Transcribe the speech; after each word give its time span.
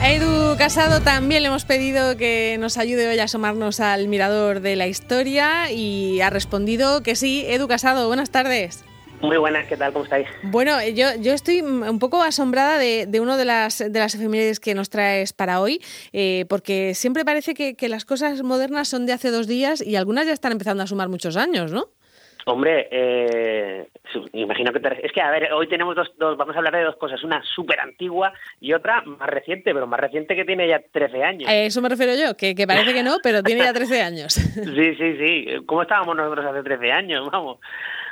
A 0.00 0.12
Edu 0.12 0.56
Casado 0.56 1.00
también 1.00 1.42
le 1.42 1.48
hemos 1.48 1.64
pedido 1.64 2.16
que 2.16 2.56
nos 2.60 2.78
ayude 2.78 3.08
hoy 3.08 3.18
a 3.18 3.24
asomarnos 3.24 3.80
al 3.80 4.06
mirador 4.06 4.60
de 4.60 4.76
la 4.76 4.86
historia 4.86 5.70
y 5.72 6.20
ha 6.20 6.30
respondido 6.30 7.02
que 7.02 7.16
sí. 7.16 7.44
Edu 7.46 7.66
Casado, 7.66 8.06
buenas 8.06 8.30
tardes. 8.30 8.84
Muy 9.20 9.36
buenas, 9.36 9.66
¿qué 9.66 9.76
tal? 9.76 9.92
¿Cómo 9.92 10.04
estáis? 10.04 10.28
Bueno, 10.44 10.80
yo, 10.88 11.08
yo 11.20 11.32
estoy 11.32 11.60
un 11.60 11.98
poco 11.98 12.22
asombrada 12.22 12.78
de, 12.78 13.06
de 13.06 13.18
una 13.18 13.36
de 13.36 13.44
las, 13.44 13.78
de 13.78 13.98
las 13.98 14.14
efemérides 14.14 14.60
que 14.60 14.74
nos 14.74 14.90
traes 14.90 15.32
para 15.32 15.60
hoy, 15.60 15.82
eh, 16.12 16.46
porque 16.48 16.94
siempre 16.94 17.24
parece 17.24 17.54
que, 17.54 17.74
que 17.74 17.88
las 17.88 18.04
cosas 18.04 18.42
modernas 18.44 18.88
son 18.88 19.06
de 19.06 19.12
hace 19.12 19.32
dos 19.32 19.48
días 19.48 19.80
y 19.84 19.96
algunas 19.96 20.26
ya 20.26 20.32
están 20.32 20.52
empezando 20.52 20.84
a 20.84 20.86
sumar 20.86 21.08
muchos 21.08 21.36
años, 21.36 21.72
¿no? 21.72 21.88
Hombre, 22.46 22.88
eh, 22.90 23.88
imagino 24.32 24.72
que 24.72 24.80
te... 24.80 25.06
Es 25.06 25.12
que, 25.12 25.20
a 25.20 25.30
ver, 25.30 25.52
hoy 25.52 25.68
tenemos 25.68 25.94
dos, 25.94 26.10
dos, 26.18 26.36
vamos 26.38 26.54
a 26.54 26.58
hablar 26.58 26.74
de 26.76 26.84
dos 26.84 26.96
cosas, 26.96 27.22
una 27.22 27.42
súper 27.42 27.78
antigua 27.80 28.32
y 28.60 28.72
otra 28.72 29.02
más 29.02 29.28
reciente, 29.28 29.74
pero 29.74 29.86
más 29.86 30.00
reciente 30.00 30.34
que 30.34 30.44
tiene 30.44 30.66
ya 30.66 30.80
13 30.92 31.24
años. 31.24 31.48
A 31.50 31.54
eso 31.56 31.82
me 31.82 31.88
refiero 31.90 32.14
yo, 32.14 32.36
que, 32.36 32.54
que 32.54 32.66
parece 32.66 32.94
que 32.94 33.02
no, 33.02 33.16
pero 33.22 33.42
tiene 33.42 33.62
ya 33.62 33.72
13 33.72 34.02
años. 34.02 34.32
sí, 34.34 34.94
sí, 34.94 35.16
sí. 35.18 35.46
¿Cómo 35.66 35.82
estábamos 35.82 36.16
nosotros 36.16 36.46
hace 36.46 36.62
13 36.62 36.92
años? 36.92 37.30
Vamos. 37.30 37.58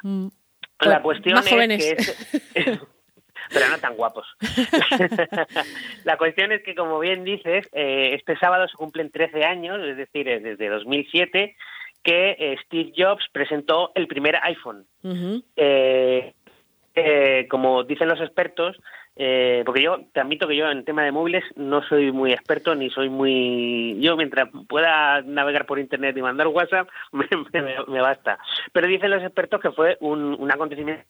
Mm, 0.03 0.27
La 0.81 1.03
pues, 1.03 1.20
cuestión 1.20 1.34
más 1.37 1.47
es 1.47 1.53
jóvenes. 1.53 1.84
que... 1.84 2.61
es- 2.61 2.81
pero 3.55 3.69
no 3.69 3.79
tan 3.79 3.95
guapos. 3.95 4.27
La 6.05 6.17
cuestión 6.17 6.53
es 6.53 6.62
que, 6.62 6.75
como 6.75 6.98
bien 6.98 7.25
dices, 7.25 7.69
eh, 7.73 8.11
este 8.15 8.37
sábado 8.37 8.67
se 8.69 8.77
cumplen 8.77 9.11
13 9.11 9.45
años, 9.45 9.79
es 9.87 9.97
decir, 9.97 10.27
desde 10.43 10.69
2007, 10.69 11.56
que 12.06 12.37
eh, 12.38 12.56
Steve 12.65 12.92
Jobs 12.96 13.24
presentó 13.33 13.91
el 13.96 14.06
primer 14.06 14.37
iPhone. 14.37 14.87
Eh, 15.56 16.33
eh, 16.95 17.47
como 17.51 17.83
dicen 17.83 18.06
los 18.06 18.20
expertos, 18.20 18.77
eh, 19.16 19.62
porque 19.65 19.83
yo 19.83 19.98
te 20.12 20.20
admito 20.20 20.47
que 20.47 20.56
yo 20.56 20.70
en 20.70 20.84
tema 20.84 21.03
de 21.03 21.11
móviles 21.12 21.42
no 21.56 21.83
soy 21.89 22.12
muy 22.12 22.33
experto 22.33 22.75
ni 22.75 22.91
soy 22.91 23.09
muy... 23.09 23.97
Yo 24.00 24.17
mientras 24.17 24.48
pueda 24.69 25.22
navegar 25.22 25.64
por 25.67 25.78
internet 25.78 26.17
y 26.17 26.22
mandar 26.22 26.47
WhatsApp 26.48 26.89
me, 27.12 27.27
me- 27.53 27.77
me 27.89 28.00
basta. 28.00 28.39
Pero 28.72 28.87
dicen 28.87 29.11
los 29.11 29.22
expertos 29.22 29.61
que 29.61 29.70
fue 29.72 29.97
un, 30.00 30.37
un 30.39 30.50
acontecimiento 30.53 31.03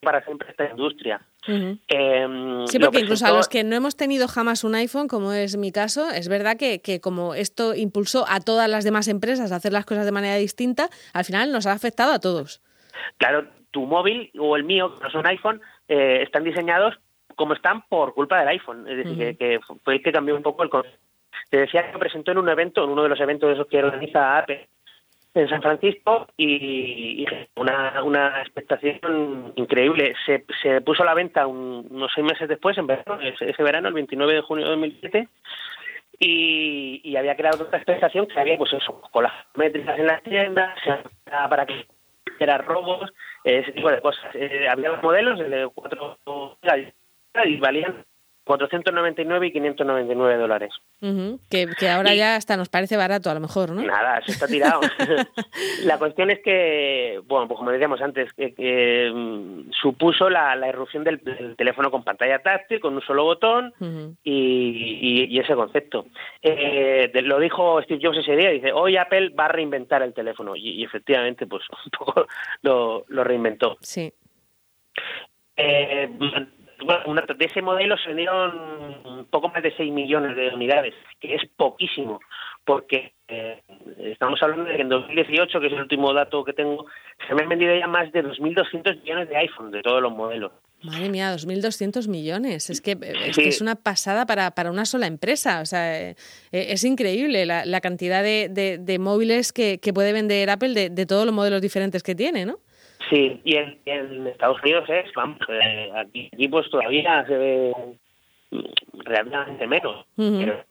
para 0.00 0.22
siempre 0.24 0.50
esta 0.50 0.68
industria. 0.70 1.20
Eh, 1.88 2.64
Sí, 2.66 2.78
porque 2.78 3.00
incluso 3.00 3.24
a 3.26 3.30
los 3.30 3.48
que 3.48 3.64
no 3.64 3.74
hemos 3.76 3.96
tenido 3.96 4.28
jamás 4.28 4.64
un 4.64 4.74
iPhone, 4.74 5.08
como 5.08 5.32
es 5.32 5.56
mi 5.56 5.72
caso, 5.72 6.10
es 6.10 6.28
verdad 6.28 6.56
que, 6.58 6.80
que 6.82 7.00
como 7.00 7.34
esto 7.34 7.74
impulsó 7.74 8.26
a 8.28 8.40
todas 8.40 8.68
las 8.68 8.84
demás 8.84 9.08
empresas 9.08 9.52
a 9.52 9.56
hacer 9.56 9.72
las 9.72 9.86
cosas 9.86 10.04
de 10.04 10.12
manera 10.12 10.36
distinta, 10.36 10.90
al 11.14 11.24
final 11.24 11.50
nos 11.52 11.66
ha 11.66 11.72
afectado 11.72 12.12
a 12.12 12.18
todos. 12.20 12.60
Claro, 13.16 13.46
tu 13.70 13.86
móvil 13.86 14.30
o 14.38 14.56
el 14.56 14.64
mío, 14.64 14.94
que 14.94 15.00
no 15.02 15.08
es 15.08 15.14
un 15.14 15.26
iPhone, 15.26 15.60
eh, 15.88 16.20
están 16.22 16.44
diseñados 16.44 16.94
como 17.38 17.54
están 17.54 17.82
por 17.88 18.12
culpa 18.12 18.38
del 18.40 18.48
iPhone. 18.48 18.86
Es 18.86 18.96
decir, 18.98 19.16
que, 19.16 19.36
que 19.36 19.60
fue 19.82 19.94
el 19.94 20.02
que 20.02 20.12
cambió 20.12 20.36
un 20.36 20.42
poco 20.42 20.62
el 20.62 20.68
concepto. 20.68 20.98
Te 21.48 21.56
decía 21.58 21.90
que 21.90 21.98
presentó 21.98 22.32
en 22.32 22.38
un 22.38 22.48
evento, 22.50 22.84
en 22.84 22.90
uno 22.90 23.02
de 23.04 23.08
los 23.08 23.20
eventos 23.20 23.48
de 23.48 23.54
esos 23.54 23.66
que 23.68 23.82
organiza 23.82 24.36
Apple 24.36 24.68
en 25.34 25.48
San 25.48 25.62
Francisco 25.62 26.26
y, 26.36 27.22
y 27.22 27.26
una, 27.56 28.02
una 28.02 28.40
expectación 28.42 29.52
increíble. 29.56 30.14
Se, 30.26 30.44
se 30.62 30.80
puso 30.80 31.02
a 31.04 31.06
la 31.06 31.14
venta 31.14 31.46
un- 31.46 31.86
unos 31.90 32.10
seis 32.14 32.26
meses 32.26 32.48
después, 32.48 32.76
en 32.76 32.86
verano, 32.86 33.18
ese, 33.22 33.48
ese 33.50 33.62
verano, 33.62 33.88
el 33.88 33.94
29 33.94 34.34
de 34.34 34.40
junio 34.42 34.64
de 34.64 34.70
2007, 34.72 35.28
y, 36.18 37.00
y 37.04 37.16
había 37.16 37.36
creado 37.36 37.62
otra 37.64 37.78
expectación 37.78 38.26
que 38.26 38.40
había, 38.40 38.58
pues 38.58 38.72
eso, 38.72 39.00
con 39.12 39.22
las 39.22 39.32
métricas 39.54 39.98
en 39.98 40.06
las 40.06 40.22
tiendas, 40.22 40.76
para 41.48 41.64
que 41.66 41.86
era 42.40 42.58
robos, 42.58 43.10
ese 43.44 43.72
tipo 43.72 43.90
de 43.90 44.00
cosas. 44.00 44.34
Eh, 44.34 44.66
había 44.68 44.90
los 44.90 45.02
modelos, 45.02 45.38
el 45.40 45.50
de 45.50 45.68
4 45.72 46.18
y 47.46 47.56
valían 47.56 48.04
499 48.44 49.48
y 49.48 49.52
599 49.52 50.36
dólares. 50.38 50.72
Ujú. 51.02 51.38
Que, 51.50 51.66
que 51.78 51.90
ahora 51.90 52.14
Y- 52.14 52.16
ya 52.16 52.34
hasta 52.34 52.56
nos 52.56 52.70
parece 52.70 52.96
barato, 52.96 53.28
a 53.28 53.34
lo 53.34 53.40
mejor, 53.40 53.70
¿no? 53.72 53.82
Nada, 53.82 54.22
se 54.24 54.32
está 54.32 54.46
tirado. 54.46 54.80
la 55.84 55.98
cuestión 55.98 56.30
es 56.30 56.40
que, 56.42 57.20
bueno, 57.26 57.46
pues 57.46 57.58
como 57.58 57.70
decíamos 57.72 58.00
antes, 58.00 58.32
que, 58.32 58.54
que, 58.54 59.12
mm, 59.14 59.70
supuso 59.72 60.30
la, 60.30 60.56
la 60.56 60.66
irrupción 60.70 61.04
del, 61.04 61.18
del 61.22 61.56
teléfono 61.56 61.90
con 61.90 62.04
pantalla 62.04 62.38
táctil, 62.38 62.80
con 62.80 62.94
un 62.94 63.02
solo 63.02 63.24
botón 63.24 63.74
y, 64.24 64.32
y- 64.32 65.24
y 65.26 65.38
ese 65.40 65.54
concepto. 65.54 66.06
Eh, 66.40 67.10
de- 67.12 67.20
lo 67.22 67.38
dijo 67.38 67.82
Steve 67.82 68.00
Jobs 68.02 68.16
ese 68.16 68.34
día, 68.34 68.48
dice, 68.48 68.72
hoy 68.72 68.96
Apple 68.96 69.28
va 69.38 69.44
a 69.44 69.48
reinventar 69.52 70.00
el 70.02 70.14
teléfono. 70.14 70.56
Y, 70.56 70.70
y 70.70 70.84
efectivamente, 70.84 71.46
pues 71.46 71.64
un 71.84 71.90
poco 71.90 72.26
lo, 72.62 73.04
lo 73.08 73.24
reinventó. 73.24 73.76
Sí. 73.82 74.10
Eh, 75.54 76.08
bueno, 76.84 77.00
una- 77.06 77.22
de 77.22 77.44
ese 77.44 77.62
modelo 77.62 77.96
se 77.98 78.08
vendieron 78.08 78.52
un 79.04 79.24
poco 79.26 79.48
más 79.48 79.62
de 79.62 79.74
6 79.76 79.92
millones 79.92 80.36
de 80.36 80.48
unidades, 80.54 80.94
que 81.20 81.34
es 81.34 81.42
poquísimo, 81.56 82.20
porque 82.64 83.12
eh, 83.28 83.60
estamos 83.98 84.42
hablando 84.42 84.64
de 84.64 84.76
que 84.76 84.82
en 84.82 84.88
2018, 84.88 85.60
que 85.60 85.66
es 85.66 85.72
el 85.72 85.80
último 85.80 86.12
dato 86.12 86.44
que 86.44 86.52
tengo, 86.52 86.86
se 87.26 87.34
me 87.34 87.42
han 87.42 87.48
vendido 87.48 87.76
ya 87.76 87.86
más 87.86 88.10
de 88.12 88.22
2.200 88.22 89.00
millones 89.02 89.28
de 89.28 89.36
iPhone 89.36 89.70
de 89.70 89.82
todos 89.82 90.00
los 90.02 90.12
modelos. 90.12 90.52
Madre 90.82 91.08
mía, 91.08 91.32
2.200 91.34 92.06
millones. 92.06 92.70
Es 92.70 92.80
que 92.80 92.92
es, 93.02 93.34
Sí. 93.34 93.42
que 93.42 93.48
es 93.48 93.60
una 93.60 93.74
pasada 93.74 94.26
para, 94.26 94.52
para 94.52 94.70
una 94.70 94.84
sola 94.84 95.08
empresa. 95.08 95.60
O 95.60 95.66
sea, 95.66 96.00
eh, 96.10 96.14
es 96.52 96.84
increíble 96.84 97.44
la, 97.46 97.64
la 97.64 97.80
cantidad 97.80 98.22
de, 98.22 98.48
de- 98.48 98.78
de 98.78 98.98
móviles 99.00 99.52
que, 99.52 99.78
que 99.80 99.92
puede 99.92 100.12
vender 100.12 100.48
Apple 100.50 100.74
de, 100.74 100.88
de 100.90 101.04
todos 101.06 101.26
los 101.26 101.34
modelos 101.34 101.60
diferentes 101.60 102.04
que 102.04 102.14
tiene, 102.14 102.46
¿no? 102.46 102.60
Sí, 103.10 103.40
y 103.44 103.56
en, 103.56 103.78
en 103.86 104.26
Estados 104.26 104.60
Unidos 104.62 104.88
es, 104.88 105.12
vamos, 105.14 105.38
eh, 105.48 105.90
aquí, 105.94 106.28
aquí 106.32 106.48
pues 106.48 106.68
todavía 106.70 107.24
se 107.26 107.36
ve 107.36 107.72
relativamente 108.92 109.66
menos, 109.66 110.06
pero 110.16 110.64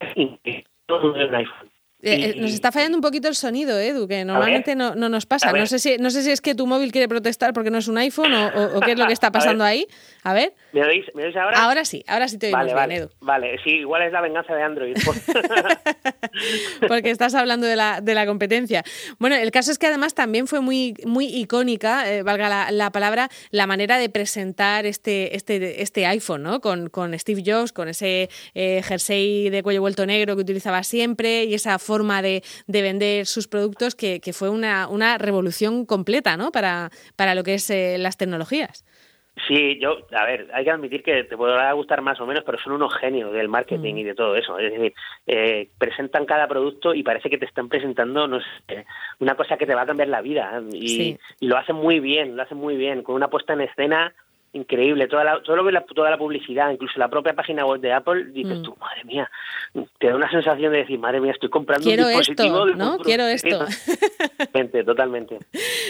es 0.00 0.16
increíble, 0.16 0.66
todo 0.86 1.16
es 1.16 1.28
un 1.28 1.34
iPhone. 1.34 1.70
Eh, 2.04 2.14
eh, 2.30 2.34
Y- 2.36 2.40
nos 2.40 2.52
está 2.52 2.72
fallando 2.72 2.98
un 2.98 3.00
poquito 3.02 3.28
el 3.28 3.36
sonido, 3.36 3.78
Edu, 3.78 4.08
que 4.08 4.24
normalmente 4.24 4.74
no, 4.74 4.94
no 4.96 5.08
nos 5.08 5.24
pasa. 5.24 5.52
No 5.52 5.66
sé, 5.66 5.78
si, 5.78 5.98
no 5.98 6.10
sé 6.10 6.22
si 6.22 6.30
es 6.32 6.40
que 6.40 6.54
tu 6.56 6.66
móvil 6.66 6.90
quiere 6.90 7.08
protestar 7.08 7.52
porque 7.52 7.70
no 7.70 7.78
es 7.78 7.86
un 7.88 7.96
iPhone 7.98 8.34
o, 8.34 8.48
o- 8.48 8.78
o 8.78 8.80
qué 8.80 8.92
es 8.92 8.98
lo 8.98 9.06
que 9.06 9.12
está 9.12 9.28
A 9.28 9.32
pasando 9.32 9.62
ahí. 9.64 9.86
A 10.24 10.34
ver, 10.34 10.52
¿Me 10.72 10.84
oís, 10.84 11.04
¿Me 11.14 11.24
oís 11.26 11.36
ahora? 11.36 11.62
ahora 11.64 11.84
sí, 11.84 12.04
ahora 12.08 12.26
sí 12.28 12.38
te 12.38 12.46
oímos 12.46 12.58
Vale, 12.60 12.66
bien, 12.72 12.76
vale, 12.76 12.96
Edu. 12.96 13.08
vale, 13.20 13.56
sí, 13.62 13.70
igual 13.70 14.02
es 14.02 14.12
la 14.12 14.20
venganza 14.20 14.54
de 14.54 14.62
Android. 14.62 14.96
porque 16.88 17.10
estás 17.10 17.34
hablando 17.34 17.66
de 17.66 17.76
la, 17.76 18.00
de 18.00 18.14
la 18.14 18.26
competencia. 18.26 18.82
Bueno, 19.18 19.36
el 19.36 19.50
caso 19.50 19.70
es 19.70 19.78
que 19.78 19.86
además 19.86 20.14
también 20.14 20.46
fue 20.46 20.60
muy, 20.60 20.94
muy 21.04 21.26
icónica, 21.26 22.10
eh, 22.12 22.22
valga 22.22 22.48
la, 22.48 22.70
la 22.70 22.90
palabra, 22.90 23.28
la 23.50 23.66
manera 23.66 23.98
de 23.98 24.08
presentar 24.08 24.86
este, 24.86 25.36
este, 25.36 25.82
este 25.82 26.06
iPhone, 26.06 26.42
¿no? 26.42 26.60
Con, 26.60 26.88
con 26.88 27.18
Steve 27.18 27.42
Jobs, 27.44 27.72
con 27.72 27.88
ese 27.88 28.28
eh, 28.54 28.82
jersey 28.84 29.50
de 29.50 29.62
cuello 29.62 29.80
vuelto 29.80 30.06
negro 30.06 30.34
que 30.36 30.42
utilizaba 30.42 30.82
siempre 30.82 31.44
y 31.44 31.54
esa 31.54 31.78
forma 31.92 32.22
de, 32.22 32.42
de 32.66 32.82
vender 32.82 33.26
sus 33.26 33.46
productos 33.48 33.94
que, 33.94 34.20
que 34.20 34.32
fue 34.32 34.48
una, 34.48 34.88
una 34.88 35.18
revolución 35.18 35.84
completa, 35.84 36.36
¿no? 36.36 36.50
Para, 36.50 36.90
para 37.16 37.34
lo 37.34 37.42
que 37.42 37.54
es 37.54 37.68
eh, 37.70 37.96
las 37.98 38.16
tecnologías. 38.16 38.84
Sí, 39.48 39.78
yo, 39.80 39.96
a 40.14 40.24
ver, 40.26 40.48
hay 40.52 40.64
que 40.64 40.70
admitir 40.70 41.02
que 41.02 41.24
te 41.24 41.36
podrá 41.36 41.72
gustar 41.72 42.00
más 42.02 42.20
o 42.20 42.26
menos, 42.26 42.44
pero 42.44 42.58
son 42.58 42.74
unos 42.74 42.94
genios 43.02 43.32
del 43.32 43.48
marketing 43.48 43.94
Mm. 43.94 43.98
y 43.98 44.04
de 44.04 44.14
todo 44.14 44.36
eso. 44.36 44.58
Es 44.58 44.72
decir, 44.72 44.92
eh, 45.26 45.68
presentan 45.78 46.26
cada 46.26 46.46
producto 46.46 46.94
y 46.94 47.02
parece 47.02 47.30
que 47.30 47.38
te 47.38 47.46
están 47.46 47.68
presentando, 47.68 48.28
no 48.28 48.40
sé, 48.68 48.84
una 49.20 49.34
cosa 49.34 49.56
que 49.56 49.66
te 49.66 49.74
va 49.74 49.82
a 49.82 49.86
cambiar 49.86 50.08
la 50.08 50.20
vida. 50.20 50.62
Y, 50.72 50.88
Sí. 50.88 51.18
y 51.40 51.46
lo 51.46 51.56
hacen 51.56 51.76
muy 51.76 51.98
bien, 52.00 52.36
lo 52.36 52.42
hacen 52.42 52.58
muy 52.58 52.76
bien, 52.76 53.02
con 53.02 53.14
una 53.14 53.28
puesta 53.28 53.54
en 53.54 53.62
escena 53.62 54.14
increíble. 54.54 55.06
Toda 55.08 55.24
la, 55.24 55.42
todo 55.42 55.56
lo 55.56 55.64
que 55.64 55.72
la, 55.72 55.80
toda 55.82 56.10
la 56.10 56.18
publicidad, 56.18 56.70
incluso 56.70 56.98
la 56.98 57.08
propia 57.08 57.34
página 57.34 57.64
web 57.64 57.80
de 57.80 57.92
Apple, 57.92 58.24
dices 58.32 58.58
Mm. 58.58 58.62
tú, 58.62 58.76
madre 58.80 59.04
mía, 59.04 59.30
te 59.98 60.08
da 60.08 60.16
una 60.16 60.30
sensación 60.30 60.72
de 60.72 60.78
decir, 60.78 60.98
madre 60.98 61.20
mía, 61.20 61.32
estoy 61.32 61.48
comprando 61.48 61.84
Quiero 61.86 62.02
un 62.04 62.08
dispositivo 62.08 62.66
esto, 62.66 62.76
¿no? 62.76 62.98
Quiero 62.98 63.24
esto. 63.26 63.66
Totalmente, 64.38 64.84
totalmente. 64.84 65.38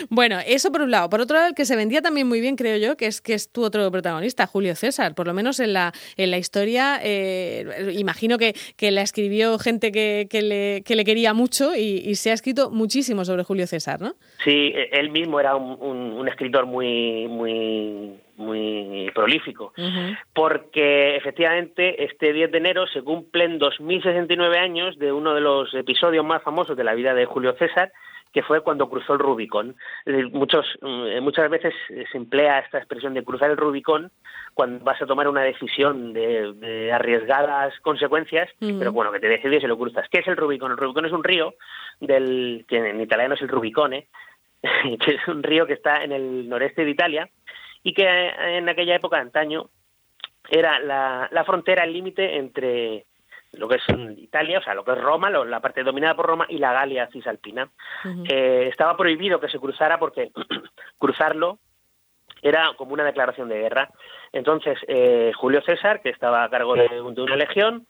Bueno, 0.09 0.39
eso 0.47 0.71
por 0.73 0.83
un 0.83 0.91
lado. 0.91 1.09
Por 1.09 1.21
otro 1.21 1.37
lado, 1.37 1.49
el 1.49 1.55
que 1.55 1.65
se 1.65 1.77
vendía 1.77 2.03
también 2.03 2.27
muy 2.29 2.41
bien, 2.41 2.57
creo 2.57 2.77
yo, 2.77 2.97
que 2.97 3.07
es 3.07 3.21
que 3.21 3.35
es 3.35 3.51
tu 3.51 3.63
otro 3.65 3.89
protagonista, 3.91 4.47
Julio 4.47 4.75
César. 4.75 5.15
Por 5.15 5.27
lo 5.27 5.33
menos 5.33 5.61
en 5.61 5.73
la, 5.73 5.93
en 6.17 6.31
la 6.33 6.39
historia, 6.39 6.99
eh, 7.03 7.93
imagino 7.97 8.37
que, 8.37 8.55
que 8.77 8.91
la 8.91 9.03
escribió 9.03 9.59
gente 9.59 9.93
que, 9.93 10.27
que, 10.29 10.43
le, 10.43 10.83
que 10.85 10.97
le 10.97 11.05
quería 11.05 11.35
mucho 11.35 11.75
y, 11.77 12.03
y 12.05 12.17
se 12.17 12.31
ha 12.31 12.35
escrito 12.35 12.71
muchísimo 12.71 13.25
sobre 13.25 13.45
Julio 13.45 13.67
César, 13.67 14.01
¿no? 14.01 14.15
Sí, 14.45 14.73
e- 14.75 14.91
él 14.93 15.11
mismo 15.11 15.39
era 15.41 15.55
un, 15.57 15.79
un- 15.81 16.13
un 16.15 16.29
escritor 16.29 16.67
muy, 16.67 17.27
muy, 17.29 18.15
muy 18.43 19.11
prolífico, 19.15 19.73
Ujú. 19.77 20.17
porque 20.35 21.17
efectivamente 21.17 22.05
este 22.05 22.33
10 22.33 22.51
de 22.51 22.59
enero 22.59 22.87
se 22.87 23.03
cumplen 23.03 23.59
2069 23.59 24.59
años 24.59 24.99
de 24.99 25.13
uno 25.13 25.35
de 25.35 25.41
los 25.41 25.73
episodios 25.75 26.25
más 26.25 26.43
famosos 26.43 26.77
de 26.77 26.85
la 26.85 26.95
vida 26.95 27.15
de 27.15 27.25
Julio 27.25 27.55
César, 27.59 27.93
que 28.33 28.43
fue 28.43 28.63
cuando 28.63 28.89
cruzó 28.89 29.13
el 29.13 29.19
Rubicón. 29.19 29.77
Decir, 30.07 30.31
muchos, 30.33 30.67
mm, 30.81 31.21
muchas 31.21 31.51
veces 31.51 31.75
se 31.89 32.17
emplea 32.17 32.61
esta 32.61 32.79
expresión 32.79 33.13
de 33.15 33.23
cruzar 33.23 33.51
el 33.51 33.59
Rubicón 33.59 34.11
cuando 34.55 34.83
vas 34.85 35.01
a 35.01 35.07
tomar 35.07 35.29
una 35.29 35.43
decisión 35.43 36.13
de, 36.13 36.53
de 36.55 36.93
arriesgadas 36.93 37.79
consecuencias, 37.81 38.49
pero 38.59 38.93
bueno, 38.93 39.13
que 39.13 39.21
te 39.21 39.29
decides 39.29 39.63
y 39.63 39.67
lo 39.67 39.79
cruzas. 39.79 40.07
¿Qué 40.11 40.21
es 40.21 40.29
el 40.29 40.37
Rubicón? 40.37 40.73
El 40.73 40.79
Rubicón 40.79 41.07
es 41.07 41.13
un 41.13 41.25
río 41.25 41.55
del 42.01 42.65
que 42.69 42.79
en 42.79 43.01
italiano 43.01 43.35
es 43.35 43.43
el 43.43 43.49
Rubicone, 43.49 44.09
que 44.63 45.15
es 45.15 45.29
un 45.29 45.43
río 45.43 45.67
que 45.67 45.75
está 45.75 46.03
en 46.03 46.13
el 46.13 46.49
noreste 46.49 46.85
de 46.85 46.91
Italia 46.91 47.29
y 47.83 47.95
que 47.95 48.07
en 48.07 48.69
aquella 48.69 48.97
época, 48.97 49.19
antaño, 49.19 49.71
era 50.51 50.79
la, 50.79 51.29
la 51.31 51.45
frontera, 51.45 51.85
el 51.85 51.93
límite 51.93 52.37
entre 52.37 53.07
lo 53.53 53.69
que 53.69 53.77
es 53.77 53.83
Italia, 54.17 54.59
o 54.59 54.63
sea, 54.63 54.75
lo 54.75 54.85
que 54.85 54.93
es 54.93 54.99
Roma, 54.99 55.31
la 55.31 55.61
parte 55.61 55.83
dominada 55.83 56.15
por 56.15 56.27
Roma, 56.27 56.47
y 56.49 56.59
la 56.59 56.73
Galia 56.73 57.09
cisalpina. 57.09 57.71
eh, 58.29 58.69
estaba 58.71 58.97
prohibido 58.97 59.41
que 59.41 59.49
se 59.49 59.59
cruzara 59.59 59.99
porque 59.99 60.31
cruzarlo 60.99 61.59
era 62.41 62.73
como 62.77 62.95
una 62.95 63.05
declaración 63.05 63.49
de 63.49 63.61
guerra. 63.61 63.91
Entonces, 64.33 64.79
eh, 64.89 65.33
Julio 65.37 65.63
César, 65.63 66.01
que 66.01 66.09
estaba 66.09 66.45
a 66.45 66.51
cargo 66.51 66.75
de, 66.75 66.89
de, 66.89 67.01
una 67.01 67.37
legión, 67.37 67.87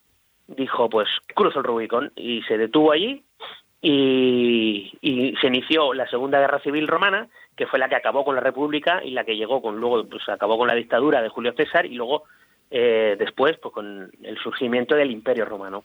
dijo, 0.46 0.90
pues 0.90 1.08
cruzo 1.34 1.60
el 1.60 1.64
Rubicón, 1.64 2.12
y 2.16 2.42
se 2.42 2.58
detuvo 2.58 2.92
allí, 2.92 3.24
y, 3.82 5.34
se 5.40 5.46
inició 5.48 5.92
la 5.92 6.08
Segunda 6.08 6.38
Guerra 6.38 6.60
Civil 6.60 6.86
Romana, 6.86 7.28
que 7.56 7.66
fue 7.66 7.78
la 7.78 7.88
que 7.88 7.96
acabó 7.96 8.24
con 8.24 8.36
la 8.36 8.40
República 8.40 9.02
y 9.04 9.10
la 9.10 9.24
que 9.24 9.36
llegó 9.36 9.60
con 9.60 9.78
luego 9.78 10.04
pues 10.08 10.28
acabó 10.28 10.56
con 10.56 10.68
la 10.68 10.74
dictadura 10.74 11.20
de 11.20 11.28
Julio 11.28 11.52
César 11.56 11.84
y 11.86 11.96
luego 11.96 12.24
eh, 12.70 13.16
después 13.18 13.58
pues 13.60 13.74
con 13.74 14.10
el 14.22 14.38
surgimiento 14.38 14.94
del 14.94 15.10
Imperio 15.10 15.44
Romano. 15.44 15.84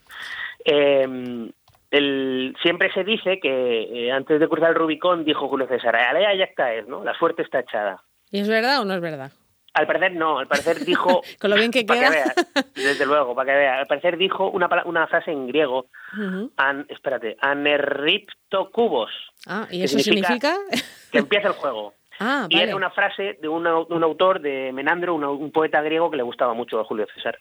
Eh, 0.63 1.49
el, 1.89 2.55
siempre 2.61 2.91
se 2.93 3.03
dice 3.03 3.39
que 3.39 4.07
eh, 4.07 4.11
antes 4.11 4.39
de 4.39 4.47
cruzar 4.47 4.69
el 4.69 4.75
Rubicón 4.75 5.25
dijo 5.25 5.47
Julio 5.47 5.67
César, 5.67 5.95
alea 5.95 6.35
ya 6.35 6.43
está 6.43 6.73
es, 6.73 6.87
¿no? 6.87 7.03
La 7.03 7.13
suerte 7.17 7.41
está 7.41 7.59
echada. 7.59 8.03
¿Y 8.29 8.39
es 8.39 8.47
verdad 8.47 8.81
o 8.81 8.85
no 8.85 8.93
es 8.93 9.01
verdad? 9.01 9.31
Al 9.77 9.85
parecer 9.85 10.15
no, 10.15 10.39
al 10.39 10.47
parecer 10.47 10.83
dijo... 10.83 11.21
Con 11.39 11.51
lo 11.51 11.55
bien 11.55 11.71
que 11.71 11.85
queda. 11.85 12.33
Que 12.73 12.81
desde 12.81 13.05
luego, 13.05 13.35
para 13.35 13.51
que 13.51 13.57
vea. 13.57 13.79
Al 13.79 13.85
parecer 13.85 14.17
dijo 14.17 14.49
una, 14.49 14.67
una 14.85 15.05
frase 15.05 15.31
en 15.31 15.47
griego, 15.47 15.87
uh 16.13 16.19
-huh. 16.19 16.51
an, 16.57 16.85
espérate, 16.89 17.37
anerriptocubos. 17.39 19.11
Ah, 19.45 19.67
¿y 19.69 19.83
eso 19.83 19.99
significa? 19.99 20.55
significa? 20.55 20.87
Que 21.11 21.19
empieza 21.19 21.49
el 21.49 21.53
juego. 21.53 21.93
Ah, 22.19 22.47
y 22.49 22.55
vale. 22.55 22.69
era 22.69 22.75
una 22.75 22.89
frase 22.89 23.37
de 23.39 23.47
un, 23.47 23.63
de 23.63 23.69
un 23.69 24.03
autor, 24.03 24.41
de 24.41 24.71
Menandro, 24.73 25.13
un, 25.13 25.23
un, 25.23 25.51
poeta 25.51 25.83
griego 25.83 26.09
que 26.09 26.17
le 26.17 26.23
gustaba 26.23 26.55
mucho 26.55 26.79
a 26.79 26.83
Julio 26.83 27.05
César. 27.13 27.37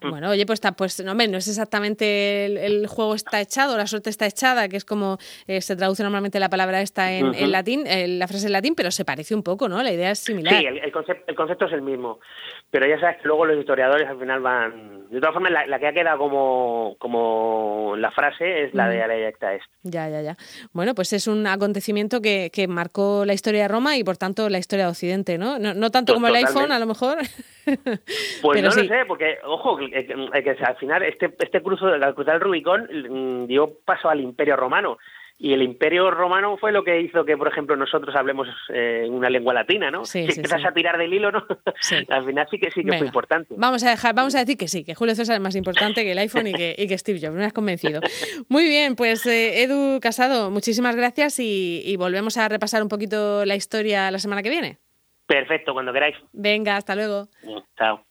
Bueno, 0.00 0.30
oye, 0.30 0.46
pues, 0.46 0.58
está, 0.58 0.72
pues 0.72 1.02
no, 1.04 1.14
no 1.14 1.22
es 1.22 1.48
exactamente 1.48 2.46
el, 2.46 2.56
el, 2.56 2.86
juego 2.86 3.14
está 3.14 3.40
echado, 3.40 3.76
la 3.76 3.86
suerte 3.86 4.10
está 4.10 4.26
echada, 4.26 4.68
que 4.68 4.76
es 4.76 4.84
como 4.84 5.18
eh, 5.46 5.60
se 5.60 5.76
traduce 5.76 6.02
normalmente 6.02 6.38
la 6.38 6.48
palabra 6.48 6.80
esta 6.80 7.12
en, 7.12 7.26
uh 7.26 7.32
-huh. 7.32 7.42
en 7.42 7.52
latín, 7.52 7.86
eh, 7.86 8.06
la 8.06 8.28
frase 8.28 8.46
en 8.46 8.52
latín, 8.52 8.74
pero 8.74 8.90
se 8.90 9.04
parece 9.04 9.34
un 9.34 9.42
poco, 9.42 9.68
¿no? 9.68 9.82
La 9.82 9.92
idea 9.92 10.10
es 10.10 10.20
similar. 10.20 10.54
Sí, 10.54 10.66
el, 10.66 10.78
el, 10.78 10.92
concepto, 10.92 11.24
el 11.26 11.34
concepto 11.34 11.66
es 11.66 11.72
el 11.72 11.82
mismo, 11.82 12.20
pero 12.70 12.86
ya 12.86 12.98
sabes 13.00 13.16
que 13.18 13.28
luego 13.28 13.46
los 13.46 13.58
historiadores 13.58 14.08
al 14.08 14.18
final 14.18 14.40
van... 14.40 15.08
De 15.08 15.20
todas 15.20 15.32
formas, 15.32 15.50
la, 15.50 15.66
la 15.66 15.78
que 15.78 15.86
ha 15.86 15.92
quedado 15.92 16.18
como, 16.18 16.96
como 16.98 17.94
la 17.96 18.10
frase 18.10 18.64
es 18.64 18.74
la 18.74 18.84
uh 18.84 18.86
-huh. 18.88 18.90
de 18.90 19.02
Alecta 19.02 19.54
Est. 19.54 19.64
Ya, 19.82 20.08
ya, 20.08 20.20
ya. 20.22 20.36
Bueno, 20.72 20.94
pues 20.94 21.12
es 21.12 21.26
un 21.26 21.46
acontecimiento 21.46 22.20
que, 22.20 22.50
que, 22.52 22.68
marcó 22.68 23.24
la 23.24 23.32
historia 23.32 23.62
de 23.62 23.68
Roma 23.68 23.96
y, 23.96 24.04
por 24.04 24.16
tanto, 24.16 24.48
la 24.50 24.58
historia 24.58 24.84
de 24.84 24.90
Occidente, 24.90 25.38
¿no? 25.38 25.58
No, 25.58 25.72
no 25.72 25.90
tanto 25.90 26.12
como 26.12 26.28
el 26.28 26.36
iPhone, 26.36 26.72
a 26.72 26.78
lo 26.78 26.86
mejor. 26.86 27.18
Pues 28.40 28.60
pero 28.60 28.68
no 28.68 28.70
sí. 28.72 28.82
lo 28.82 28.88
sé, 28.88 29.04
porque, 29.06 29.38
ojo, 29.44 29.76
que, 29.76 29.90
que, 29.90 30.56
al 30.64 30.76
final 30.76 31.02
este, 31.02 31.34
este 31.38 31.60
cruzo, 31.60 31.86
al 31.86 32.14
cruzar 32.14 32.36
el 32.36 32.40
Rubicón, 32.40 32.88
mm, 32.90 33.46
dio 33.46 33.78
paso 33.84 34.08
al 34.08 34.20
Imperio 34.20 34.56
Romano. 34.56 34.98
Y 35.40 35.52
el 35.52 35.62
Imperio 35.62 36.10
Romano 36.10 36.56
fue 36.56 36.72
lo 36.72 36.82
que 36.82 37.00
hizo 37.00 37.24
que, 37.24 37.36
por 37.36 37.46
ejemplo, 37.46 37.76
nosotros 37.76 38.14
hablemos 38.16 38.48
eh, 38.74 39.04
en 39.06 39.14
una 39.14 39.30
lengua 39.30 39.54
latina, 39.54 39.88
¿no? 39.88 40.04
Sí, 40.04 40.26
si 40.26 40.32
sí, 40.32 40.40
empiezas 40.40 40.62
sí. 40.62 40.66
a 40.66 40.72
tirar 40.72 40.98
del 40.98 41.14
hilo, 41.14 41.30
¿no? 41.30 41.46
Al 42.08 42.24
final 42.26 42.48
sí 42.50 42.58
que 42.58 42.72
sí 42.72 42.80
que 42.80 42.86
Venga. 42.86 42.98
fue 42.98 43.06
importante. 43.06 43.54
Vamos 43.56 43.84
a 43.84 43.90
dejar, 43.90 44.16
vamos 44.16 44.34
a 44.34 44.40
decir 44.40 44.56
que 44.56 44.66
sí, 44.66 44.82
que 44.82 44.96
Julio 44.96 45.14
César 45.14 45.36
es 45.36 45.40
más 45.40 45.54
importante 45.54 46.02
que 46.02 46.10
el 46.10 46.18
iPhone 46.18 46.48
y 46.48 46.54
que, 46.54 46.74
y 46.76 46.88
que 46.88 46.98
Steve 46.98 47.20
Jobs. 47.22 47.36
Me 47.36 47.44
has 47.44 47.52
convencido. 47.52 48.00
Muy 48.48 48.64
bien, 48.64 48.96
pues 48.96 49.24
eh, 49.26 49.62
Edu 49.62 50.00
Casado, 50.00 50.50
muchísimas 50.50 50.96
gracias 50.96 51.38
y, 51.38 51.82
y 51.84 51.96
volvemos 51.96 52.36
a 52.36 52.48
repasar 52.48 52.82
un 52.82 52.88
poquito 52.88 53.44
la 53.44 53.54
historia 53.54 54.10
la 54.10 54.18
semana 54.18 54.42
que 54.42 54.50
viene. 54.50 54.78
Perfecto, 55.28 55.74
cuando 55.74 55.92
queráis. 55.92 56.16
Venga, 56.32 56.76
hasta 56.76 56.94
luego. 56.94 57.28
Chao. 57.76 58.07